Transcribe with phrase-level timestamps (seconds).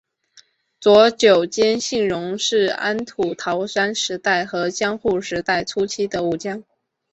[0.79, 6.63] 佐久间信荣是安土桃山时代和江户时代初期的武将。